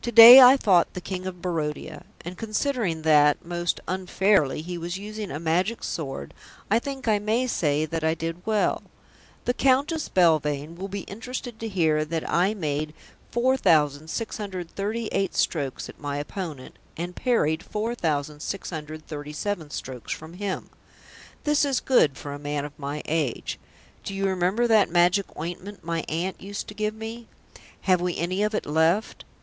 [0.00, 4.96] To day I fought the King of Barodia, and considering that, most unfairly, he was
[4.96, 6.32] using a Magic Sword,
[6.70, 8.82] I think I may say that I did well.
[9.44, 12.94] The Countess Belvane will be interested to hear that I made
[13.32, 20.70] 4,638 strokes at my opponent and parried 4,637 strokes from him.
[21.44, 23.58] This is good for a man of my age.
[24.04, 27.28] Do you remember that magic ointment my aunt used to give me?
[27.82, 29.26] Have we any of it left?